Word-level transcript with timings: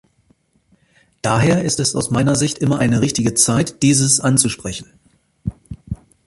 Daher 1.21 1.63
ist 1.63 1.79
es 1.79 1.93
aus 1.95 2.09
meiner 2.09 2.35
Sicht 2.35 2.57
immer 2.57 2.79
eine 2.79 3.01
richtige 3.01 3.35
Zeit, 3.35 3.83
dieses 3.83 4.19
anzusprechen. 4.19 4.89